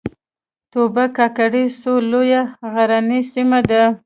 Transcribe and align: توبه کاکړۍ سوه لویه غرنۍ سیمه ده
توبه 0.71 1.05
کاکړۍ 1.17 1.65
سوه 1.81 2.01
لویه 2.11 2.41
غرنۍ 2.73 3.21
سیمه 3.33 3.59
ده 3.69 3.83